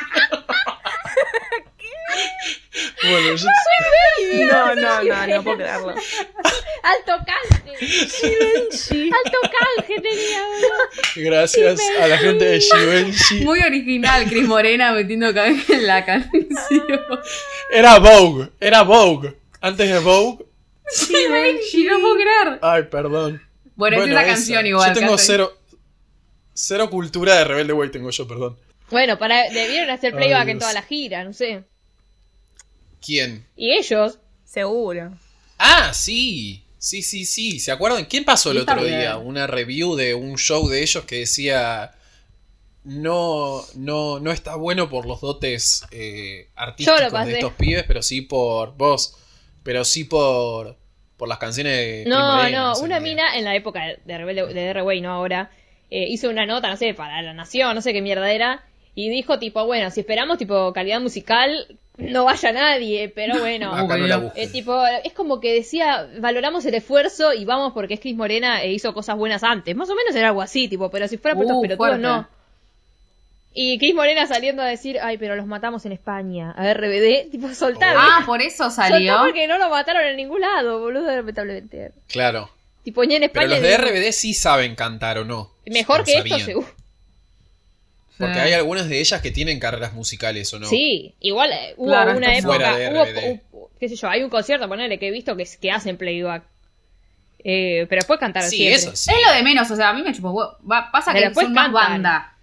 [3.03, 3.47] Bueno, yo
[4.51, 5.89] No, no, no, no puedo creerlo.
[6.83, 9.11] ¡Alto canje!
[9.25, 10.43] ¡Alto canje tenía!
[11.15, 13.43] Gracias a la gente de Givenchy.
[13.43, 16.85] Muy original, Cris Morena metiendo cabeza en la canción.
[17.71, 19.35] Era Vogue, era Vogue.
[19.59, 20.45] Antes de Vogue.
[21.29, 22.59] Benji, no puedo creer.
[22.61, 23.41] Ay, perdón.
[23.75, 24.93] Bueno, es esa canción igual.
[24.93, 25.57] Yo tengo cero.
[26.53, 28.57] Cero cultura de Rebelde Way tengo yo, perdón.
[28.89, 31.63] Bueno, para, debieron hacer playback Ay, en toda la gira, no sé.
[33.01, 33.45] ¿Quién?
[33.55, 34.19] Y ellos,
[34.51, 35.13] Seguro.
[35.57, 36.65] Ah, sí.
[36.77, 37.59] Sí, sí, sí.
[37.59, 38.03] ¿Se acuerdan?
[38.03, 39.15] ¿Quién pasó el Sí, otro día?
[39.15, 41.93] Una review de un show de ellos que decía.
[42.83, 48.21] No, no, no está bueno por los dotes eh, artísticos de estos pibes, pero sí
[48.21, 49.15] por vos.
[49.63, 50.75] Pero sí por.
[51.15, 52.03] Por las canciones de.
[52.07, 55.51] No, Morena, no, una mina en la época de Rebelde, de R-Way, no ahora,
[55.91, 59.09] eh, hizo una nota, no sé, para La Nación, no sé qué mierda era, y
[59.09, 63.73] dijo tipo, bueno, si esperamos tipo calidad musical, no vaya nadie, pero bueno.
[63.73, 64.31] Acá no la.
[64.35, 68.61] Eh, tipo, es como que decía, valoramos el esfuerzo y vamos porque es Cris Morena
[68.63, 69.75] e hizo cosas buenas antes.
[69.75, 72.27] Más o menos era algo así, tipo, pero si fuera por estos Uh, pelotudos, no.
[73.53, 77.53] Y Cris Morena saliendo a decir, ay, pero los matamos en España, a RBD, tipo,
[77.53, 79.11] soltá, Ah, por eso salió.
[79.13, 81.91] soltá porque no lo mataron en ningún lado, boludo, lamentablemente.
[82.07, 82.49] Claro.
[82.83, 83.59] Tipo, ni en Pero España.
[83.59, 85.51] los de RBD sí saben cantar o no.
[85.65, 86.45] Mejor No que esto, sabían.
[86.47, 86.67] seguro.
[88.21, 90.67] Porque hay algunas de ellas que tienen carreras musicales o no.
[90.67, 94.29] Sí, igual eh, hubo Claro, una época, fuera de hubo, qué sé yo, hay un
[94.29, 96.43] concierto, ponele, que he visto que, que hacen playback.
[97.43, 98.75] Eh, pero después cantaron Sí, siempre.
[98.75, 99.09] eso sí.
[99.11, 100.57] Es lo de menos, o sea, a mí me chupó
[100.91, 101.73] Pasa Pero que después son más cantan.
[101.91, 102.33] banda.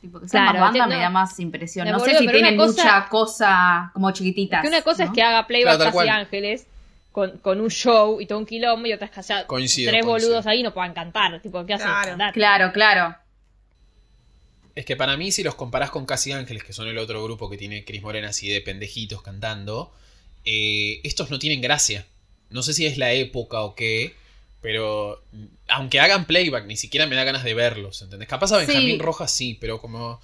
[0.00, 0.96] Tipo, que Claro, más banda entiendo.
[0.96, 1.86] me da más impresión.
[1.86, 4.60] Me No sé si tienen cosa- mucha cosa como chiquititas.
[4.62, 5.10] Que una cosa ¿no?
[5.10, 6.08] es que haga playback Claro, casi cual.
[6.08, 6.66] ángeles
[7.12, 10.04] con, con un show y todo un quilombo y otra es que haya Coincido, tres
[10.04, 10.30] coincido.
[10.30, 11.40] boludos ahí no puedan cantar.
[11.40, 11.86] Tipo, ¿qué hacen?
[11.86, 12.08] Claro.
[12.08, 12.32] Cantar.
[12.34, 13.16] Claro, claro.
[14.74, 17.50] Es que para mí, si los comparás con Casi Ángeles, que son el otro grupo
[17.50, 19.92] que tiene Cris Morena así de pendejitos cantando,
[20.44, 22.06] eh, estos no tienen gracia.
[22.50, 24.14] No sé si es la época o qué,
[24.60, 25.22] pero
[25.68, 28.28] aunque hagan playback, ni siquiera me da ganas de verlos, ¿entendés?
[28.28, 28.66] Capaz a Sí.
[28.66, 30.20] Benjamín Rojas sí, pero como...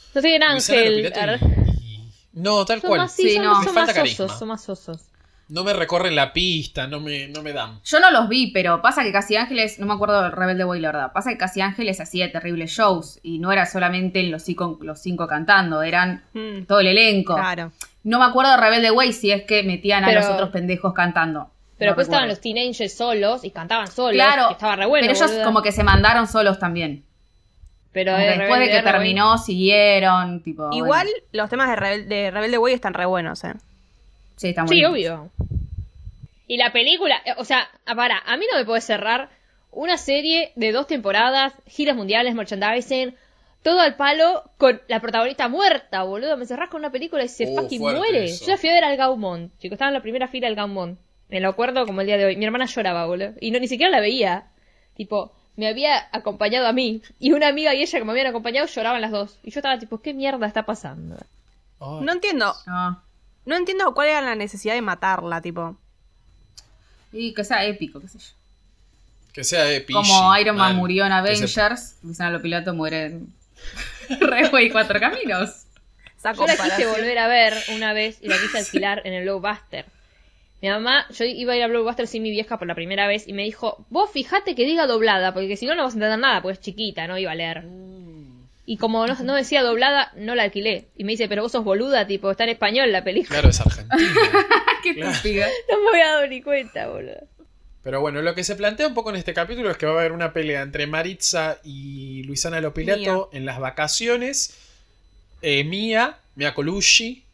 [0.55, 0.61] No
[1.03, 1.75] Luisana Ángel.
[1.83, 3.01] Y- No, tal Son cual.
[3.03, 3.55] más, sí, Sí, son, no.
[3.55, 3.93] son Me más falta
[4.25, 5.01] osos, son más osos.
[5.49, 7.81] No me recorren la pista, no me, no me dan.
[7.83, 10.81] Yo no los vi, pero pasa que Casi Ángeles, no me acuerdo del Rebelde Way,
[10.81, 11.13] la verdad.
[11.13, 15.27] Pasa que Casi Ángeles hacía terribles shows y no era solamente los cinco, los cinco
[15.27, 17.35] cantando, eran Mm, todo el elenco.
[17.35, 17.73] claro.
[18.05, 21.51] No me acuerdo de Rebelde Way si es que metían a los otros pendejos cantando.
[21.79, 24.13] Pero No después estaban los teenagers solos y cantaban solos.
[24.15, 25.07] Claro, que estaba re bueno.
[25.07, 25.45] pero ellos boluda.
[25.45, 27.05] como que se mandaron solos también.
[27.93, 30.69] Pero de después de que Rebelde, terminó, siguieron, tipo...
[30.73, 31.27] Igual bueno.
[31.33, 33.55] los temas de, Rebel- de Rebelde Way están re buenos, eh.
[34.39, 35.31] Sí, están Sí, obvio.
[36.47, 39.29] Y la película, eh, o sea, ah, para, a mí no me puede cerrar
[39.71, 43.15] una serie de dos temporadas, giras mundiales, merchandising,
[43.63, 46.37] todo al palo con la protagonista muerta, boludo.
[46.37, 48.25] Me cerrás con una película y se fucking fuerte muere.
[48.25, 48.47] eso.
[48.47, 50.99] Yo la fui a ver al Gaumont, chicos, estaba en la primera fila del Gaumont.
[51.29, 52.37] Me lo acuerdo como el día de hoy.
[52.37, 53.35] Mi hermana lloraba, boludo.
[53.41, 54.47] Y no, ni siquiera la veía.
[54.97, 57.03] Tipo, me había acompañado a mí.
[57.19, 59.39] Y una amiga y ella que me habían acompañado lloraban las dos.
[59.43, 61.17] Y yo estaba tipo, ¿qué mierda está pasando?
[61.81, 63.03] No entiendo, No.
[63.49, 65.77] No entiendo cuál era la necesidad de matarla, tipo.
[67.13, 68.27] Y que sea épico, qué sé yo.
[69.33, 70.01] Que sea épico.
[70.03, 70.77] Como Iron Man mal.
[70.77, 73.33] murió en se- Avengers, Luciano Lopilato muere en
[74.21, 75.65] Rey y Cuatro Caminos.
[76.23, 79.87] Yo la quise volver a ver una vez y la quise alquilar en el Blockbuster.
[80.61, 83.29] Mi mamá, yo iba a ir a Blockbuster sin mi vieja por la primera vez
[83.29, 86.19] y me dijo, vos fijate que diga doblada, porque si no no vas a entender
[86.19, 87.65] nada, porque es chiquita, no iba a leer.
[88.71, 90.89] Y como no, no decía doblada, no la alquilé.
[90.95, 93.41] Y me dice, pero vos sos boluda, tipo, está en español la película.
[93.41, 93.97] Claro, es argentino.
[94.83, 95.11] Qué Claro.
[95.71, 97.27] No me había dado ni cuenta, boludo.
[97.83, 100.01] Pero bueno, lo que se plantea un poco en este capítulo es que va a
[100.01, 104.59] haber una pelea entre Maritza y Luisana Lopilato en las vacaciones.
[105.41, 107.25] Eh, Mía, Mia Colucci.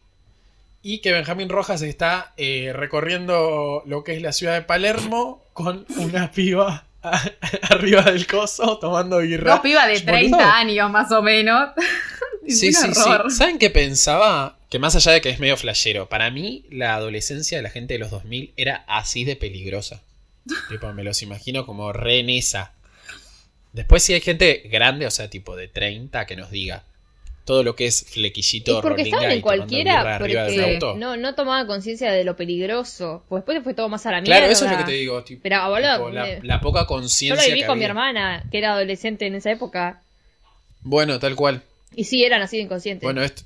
[0.83, 5.85] Y que Benjamín Rojas está eh, recorriendo lo que es la ciudad de Palermo con
[5.97, 6.87] una piba
[7.71, 9.53] arriba del coso tomando birra.
[9.53, 10.39] Dos pibas de Boludo.
[10.39, 11.71] 30 años más o menos.
[12.47, 13.11] Sí, sí, sí.
[13.31, 14.59] ¿Saben qué pensaba?
[14.69, 17.95] Que más allá de que es medio flashero, para mí la adolescencia de la gente
[17.95, 20.03] de los 2000 era así de peligrosa.
[20.69, 22.73] tipo, me los imagino como re en esa.
[23.73, 26.85] Después si hay gente grande, o sea, tipo de 30, que nos diga
[27.45, 32.11] todo lo que es flequillito, Y porque estaban en cualquiera, porque no, no tomaban conciencia
[32.11, 33.23] de lo peligroso.
[33.29, 34.39] Pues después fue todo más a la mierda.
[34.39, 35.23] claro, eso es lo que te digo.
[35.23, 38.59] Tipo, Pero, boludo, tipo, la, poca Yo conciencia lo viví que con mi hermana, que
[38.59, 40.01] era adolescente en esa época.
[40.83, 41.63] Bueno, tal cual.
[41.95, 43.05] Y sí, eran así de inconscientes.
[43.05, 43.43] Bueno, este,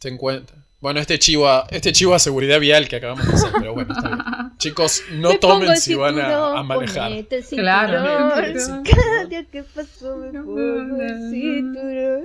[0.00, 0.56] te encuentra.
[0.80, 3.94] Bueno, este chivo, a- este chivo a seguridad vial que acabamos de hacer, pero bueno,
[3.94, 4.20] está bien.
[4.58, 7.08] Chicos, no Me tomen si van a, manejar.
[7.10, 8.02] ponete el Claro.
[8.84, 12.24] Cada día que pasó me pongo el cinturón.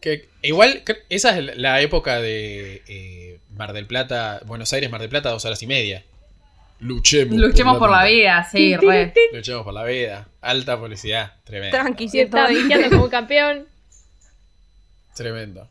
[0.00, 5.10] Que, igual, esa es la época de eh, Mar del Plata, Buenos Aires, Mar del
[5.10, 6.02] Plata, dos horas y media.
[6.80, 7.36] Luchemos.
[7.36, 9.12] Luchemos por la vida, sí, re.
[9.32, 10.26] Luchemos por la vida.
[10.40, 11.34] Alta publicidad.
[11.44, 11.76] Tremendo.
[11.76, 12.28] Tranqui, bien.
[12.28, 13.66] pisteando como un campeón.
[15.14, 15.68] Tremendo.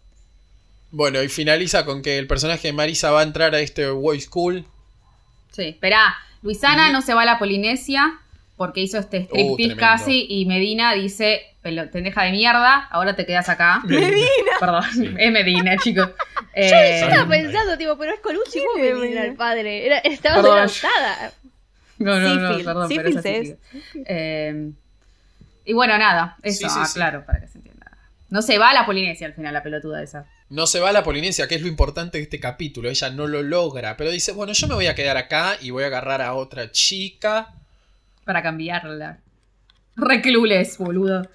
[0.92, 4.20] Bueno, y finaliza con que el personaje de Marisa va a entrar a este boy
[4.20, 4.66] school.
[5.52, 6.16] Sí, esperá.
[6.42, 8.20] Luisana no se va a la Polinesia
[8.58, 9.80] porque hizo este Uh, striptease tremendo.
[9.80, 13.82] casi y Medina dice, "Pelo- pendeja de mierda, ahora te quedas acá.
[13.86, 14.26] Medina.
[14.60, 15.10] Perdón, Sí.
[15.18, 16.10] es Medina, chicos.
[16.56, 19.24] Yo Eh, estaba Ay, pensando, tipo, pero es Colucci, ¿cómo ¿Quién es me Medina?
[19.26, 19.86] el padre?
[19.86, 21.32] Era, estaba adelantada.
[22.00, 23.56] no, no, no, perdón, pero es.
[24.06, 24.72] Eh,
[25.64, 26.94] y bueno, nada, eso, Sí, sí, ah, sí.
[26.96, 27.92] claro, para que se entienda.
[28.30, 30.26] No se va a la Polinesia al final, la pelotuda esa.
[30.52, 32.90] No se va a la Polinesia, que es lo importante de este capítulo.
[32.90, 35.86] Ella no lo logra, pero dice, bueno, yo me voy a quedar acá y voy
[35.86, 37.54] a agarrar a otra chica.
[38.26, 39.22] Para cambiarla.
[39.96, 41.26] Reclules, boludo.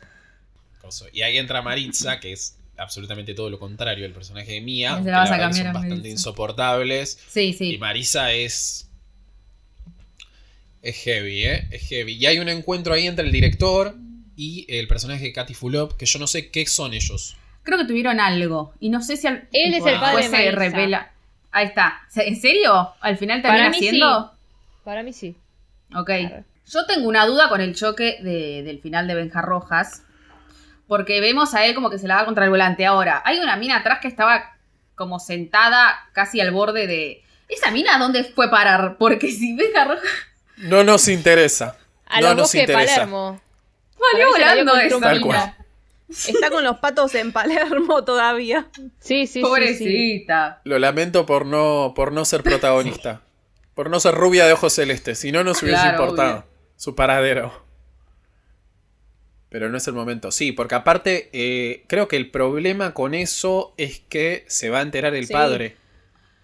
[1.15, 4.91] Y ahí entra Maritza, que es absolutamente todo lo contrario del personaje de Mia.
[4.91, 7.19] Se aunque la vas a cambiar son a bastante insoportables.
[7.27, 7.79] Sí, Y sí.
[7.79, 8.91] Marisa es.
[10.83, 11.69] Es heavy, ¿eh?
[11.71, 12.13] Es heavy.
[12.13, 13.97] Y hay un encuentro ahí entre el director
[14.37, 17.39] y el personaje de Katy Fulop, que yo no sé qué son ellos.
[17.67, 18.73] Creo que tuvieron algo.
[18.81, 21.11] Y no sé si al, Él es el padre de se revela.
[21.51, 22.01] Ahí está.
[22.15, 22.95] ¿En serio?
[23.01, 24.33] ¿Al final Para termina mí siendo?
[24.85, 25.37] Para mí sí.
[25.95, 26.07] Ok.
[26.07, 26.45] Claro.
[26.69, 30.03] Yo tengo una duda con el choque de- del final de Benja Rojas.
[30.87, 32.87] Porque vemos a él como que se la da contra el volante.
[32.87, 34.57] Ahora, hay una mina atrás que estaba
[34.95, 37.23] como sentada casi al borde de.
[37.49, 38.97] ¿Esa mina dónde fue a parar?
[38.99, 40.03] Porque si Benja Rojas.
[40.59, 41.77] No nos interesa.
[42.07, 42.95] A no los nos bosques de interesa.
[42.95, 43.41] Palermo.
[44.13, 45.57] Valió volando esa cual.
[46.29, 48.69] Está con los patos en Palermo todavía.
[49.01, 49.41] Sí, sí, sí, sí.
[49.43, 50.61] Pobrecita.
[50.65, 53.23] Lo lamento por no, por no ser protagonista.
[53.75, 55.19] Por no ser rubia de ojos celestes.
[55.19, 56.45] Si no, nos hubiese Claro, importado obvio.
[56.77, 57.65] su paradero.
[59.49, 60.31] Pero no es el momento.
[60.33, 64.83] Sí, porque aparte, eh, creo que el problema con eso es que se va a
[64.83, 65.33] enterar el Sí.
[65.33, 65.77] padre.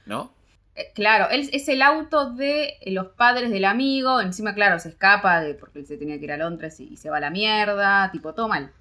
[0.07, 0.33] ¿No?
[0.75, 4.20] Eh, Claro, él es el auto de los padres del amigo.
[4.20, 6.96] Encima, claro, se escapa de porque él se tenía que ir a Londres y, y
[6.96, 8.11] se va a la mierda.
[8.12, 8.72] Tipo, todo mal.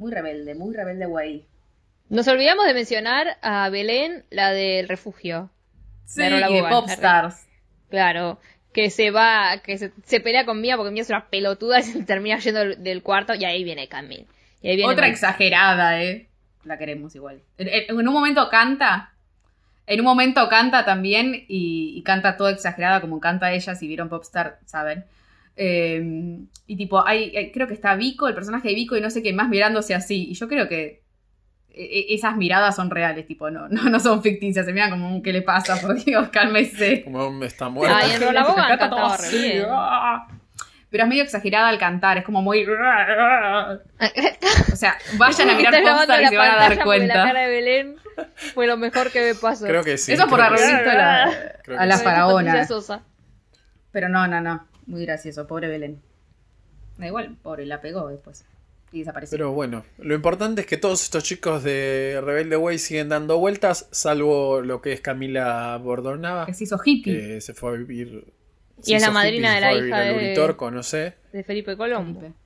[0.00, 1.44] Muy rebelde, muy rebelde, güey.
[2.08, 5.50] Nos olvidamos de mencionar a Belén, la del refugio.
[6.06, 7.46] Sí, De y de Popstars.
[7.90, 8.40] Claro.
[8.72, 11.82] Que se va, que se, se pelea con Mía porque Mía es una pelotuda y
[11.84, 14.26] se termina yendo del, del cuarto y ahí viene Camille.
[14.62, 15.12] Y ahí viene Otra Mike.
[15.16, 16.28] exagerada, ¿eh?
[16.64, 17.42] La queremos igual.
[17.58, 19.12] En, en- en un momento canta.
[19.86, 23.74] En un momento canta también y, y canta toda exagerada como canta ella.
[23.74, 25.04] Si vieron Popstar, saben.
[25.62, 29.10] Eh, y tipo, hay, hay- creo que está Vico, el personaje de Vico y no
[29.10, 30.30] sé qué más mirándose así.
[30.30, 31.02] Y yo creo que
[31.68, 34.64] e- e- esas miradas son reales, tipo, no, no, no son ficticias.
[34.64, 35.78] Se miran como, ¿qué le pasa?
[35.78, 37.04] Por Dios, cálmese.
[37.04, 37.94] Como está muerto.
[38.08, 39.64] Y en Rola Bogan Canta todo cantaba re así, bien.
[39.68, 40.28] ah.
[40.88, 42.64] Pero es medio exagerada al cantar, es como muy...
[44.72, 47.14] O sea, vayan a mirar Popstar y se van a dar porque La cuenta.
[47.14, 47.96] cara de Belén
[48.54, 49.66] fue lo mejor que me pasó.
[49.66, 50.12] Creo que sí.
[50.12, 51.30] Eso por haber la- a
[51.64, 52.66] que la faraona.
[53.92, 54.66] Pero no, no, no.
[54.90, 56.00] Muy gracioso, pobre Belén.
[56.98, 58.44] Da igual, pobre, la pegó después.
[58.92, 59.36] Y desapareció.
[59.38, 63.88] Pero bueno, lo importante es que todos estos chicos de Rebelde Way siguen dando vueltas,
[63.92, 67.16] salvo lo que es Camila Bordonava, que se hizo hippie.
[67.16, 68.24] que se fue a vivir.
[68.84, 71.14] Y es la madrina hippie, de la hija de- Uritorco, no sé.
[71.32, 72.18] De Felipe Colombo.
[72.20, 72.36] Felipe.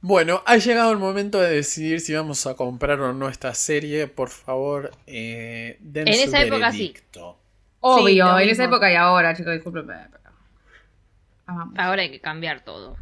[0.00, 4.06] Bueno, ha llegado el momento de decidir si vamos a comprar o no esta serie.
[4.06, 6.78] Por favor, eh, den En su esa época sí.
[6.78, 7.36] veredicto.
[7.80, 8.52] Obvio, Sí, lo en mismo.
[8.52, 9.94] esa época y ahora, chicos, discúlpenme.
[11.50, 11.74] Amamos.
[11.78, 12.96] Ahora hay que cambiar todo.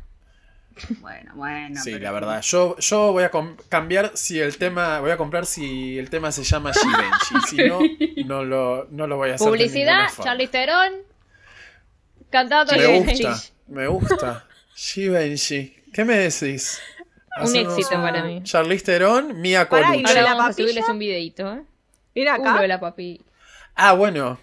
[1.00, 1.80] Bueno, bueno.
[1.82, 2.40] sí, pero- la verdad.
[2.42, 3.30] Yo, yo voy a
[3.68, 5.00] cambiar si el tema.
[5.00, 7.46] Voy a comprar si el tema se llama Givenchy.
[7.48, 7.80] si no,
[8.26, 9.46] no lo, no lo voy a hacer.
[9.48, 10.08] Publicidad.
[10.22, 10.92] Charlize Theron,
[12.30, 13.37] cantando Me gusta,
[13.68, 14.44] me gusta.
[14.74, 15.76] Givenchy.
[15.92, 16.80] ¿Qué me decís?
[17.40, 18.42] Un éxito un para mí.
[18.44, 19.98] Charlize Theron, Mia Colucci.
[19.98, 21.62] ¿y lo Ahora vamos a subirles un videito, ¿eh?
[22.14, 22.62] Mira Uno acá.
[22.62, 23.20] de la papi.
[23.74, 24.38] Ah, bueno.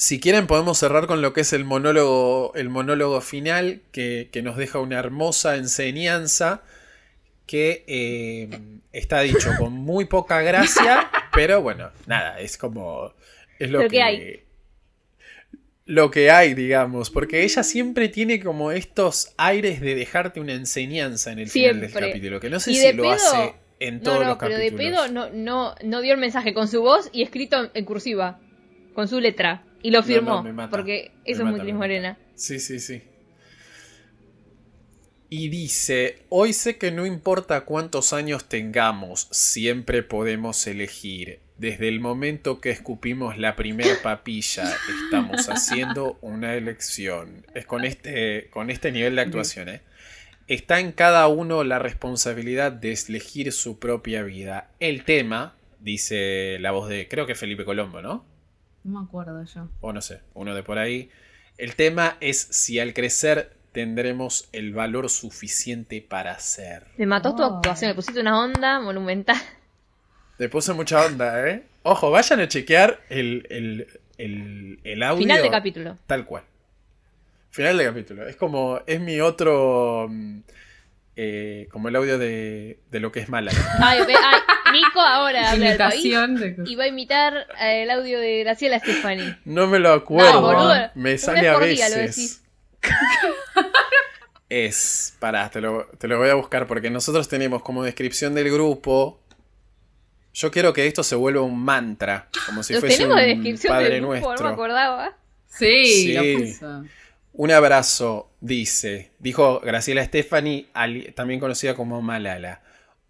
[0.00, 4.40] Si quieren podemos cerrar con lo que es el monólogo, el monólogo final, que, que
[4.40, 6.62] nos deja una hermosa enseñanza
[7.44, 8.48] que eh,
[8.94, 13.12] está dicho con muy poca gracia, pero bueno, nada, es como...
[13.58, 14.42] Es lo, Lo que, que hay.
[15.84, 21.30] Lo que hay, digamos, porque ella siempre tiene como estos aires de dejarte una enseñanza
[21.30, 24.28] en el final del capítulo, que no sé si lo hace en No, todos no,
[24.30, 25.02] los pero de capítulos.
[25.02, 28.40] pedo no, no, no dio el mensaje con su voz y escrito en cursiva,
[28.94, 29.66] con su letra.
[29.82, 31.74] Y lo firmó, no, porque eso es muy mata.
[31.74, 32.18] Morena.
[32.34, 33.02] Sí, sí, sí.
[35.32, 41.38] Y dice, hoy sé que no importa cuántos años tengamos, siempre podemos elegir.
[41.56, 44.64] Desde el momento que escupimos la primer papilla,
[45.04, 47.46] estamos haciendo una elección.
[47.54, 49.82] Es con este, con este nivel de actuación, ¿eh?
[50.48, 54.72] Está en cada uno la responsabilidad de elegir su propia vida.
[54.80, 58.24] El tema, dice la voz de, creo que Felipe Colombo, ¿no?
[58.84, 59.68] No me acuerdo yo.
[59.80, 61.10] o no sé, uno de por ahí.
[61.58, 66.86] El tema es si al crecer tendremos el valor suficiente para ser.
[66.96, 69.36] Me mató tu actuación, me pusiste una onda monumental.
[70.38, 71.64] Le puse mucha onda, ¿eh?
[71.82, 75.18] Ojo, vayan a chequear el, el, el, el audio.
[75.22, 75.98] Final de capítulo.
[76.06, 76.44] Tal cual.
[77.50, 78.26] Final del capítulo.
[78.26, 80.40] Es como, es mi otro, mm,
[81.16, 83.52] eh, como el audio de, de lo que es mala.
[83.82, 84.40] Ay, ve- ay,
[84.72, 88.78] Nico ahora habla país Imitación de y va a imitar eh, el audio de Graciela
[88.78, 89.36] Stefani.
[89.44, 90.52] No me lo acuerdo.
[90.52, 90.90] No.
[90.94, 92.42] Me sale a día veces.
[94.48, 98.50] es, pará, te lo, te lo voy a buscar porque nosotros tenemos como descripción del
[98.50, 99.20] grupo.
[100.32, 104.10] Yo quiero que esto se vuelva un mantra, como si fuese de un padre no
[104.10, 104.48] me nuestro.
[104.48, 105.16] acordaba.
[105.48, 106.36] Sí, lo Sí.
[106.38, 106.84] puso.
[107.40, 110.68] Un abrazo, dice, dijo Graciela Stefani,
[111.14, 112.60] también conocida como Malala.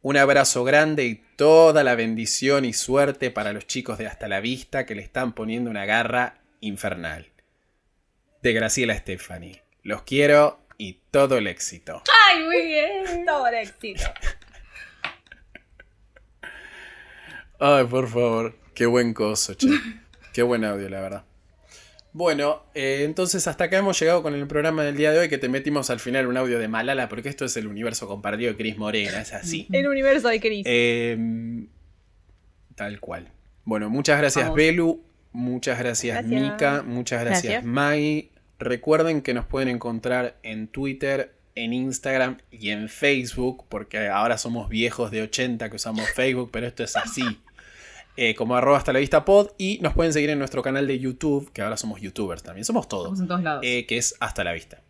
[0.03, 4.39] Un abrazo grande y toda la bendición y suerte para los chicos de Hasta la
[4.39, 7.33] Vista que le están poniendo una garra infernal.
[8.41, 9.59] De Graciela Stefani.
[9.83, 12.05] Los quiero y todo el éxito.
[12.29, 13.25] Ay, muy bien.
[13.27, 14.05] Todo el éxito.
[17.59, 18.57] Ay, por favor.
[18.77, 19.67] Qué buen coso, che.
[20.33, 21.25] Qué buen audio, la verdad.
[22.13, 25.39] Bueno, eh, entonces hasta acá hemos llegado con el programa del día de hoy que
[25.39, 28.57] te metimos al final un audio de Malala porque esto es el universo compartido de
[28.57, 29.69] Cris Morena, es así.
[29.73, 30.65] El universo de Chris.
[30.67, 31.17] Eh,
[32.75, 33.31] tal cual.
[33.65, 34.57] Bueno, muchas gracias Vamos.
[34.57, 36.53] Belu, muchas gracias, Gracias.
[36.53, 37.65] Mika, muchas gracias, Gracias.
[37.65, 38.31] Mai.
[38.59, 44.69] Recuerden que nos pueden encontrar en Twitter, en Instagram y en Facebook, porque ahora somos
[44.69, 47.23] viejos de 80 que usamos Facebook, pero esto es así.
[48.17, 50.99] Eh, como arroba hasta la vista pod y nos pueden seguir en nuestro canal de
[50.99, 53.63] YouTube, que ahora somos youtubers también, somos todos, Estamos en todos lados.
[53.65, 54.83] eh, que es hasta la vista.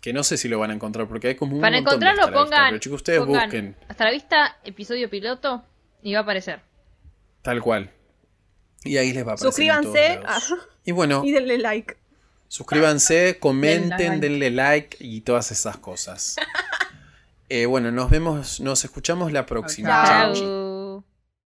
[0.00, 2.06] Que no sé si lo van a encontrar porque hay como un Para montón de
[2.06, 3.76] encontrarlo, Hasta la Vista, pongan, pero chicos, ustedes pongan busquen.
[3.88, 5.62] hasta la vista, episodio piloto,
[6.02, 6.60] y va a aparecer.
[7.42, 7.90] Tal cual.
[8.84, 9.48] Y ahí les va a aparecer.
[9.48, 10.40] Suscríbanse ah,
[10.84, 11.96] Y bueno, y denle like.
[12.48, 16.36] suscríbanse, comenten, denle like y todas esas cosas.
[17.50, 20.04] Eh, bueno, nos vemos, nos escuchamos la próxima.
[20.06, 20.67] Chao.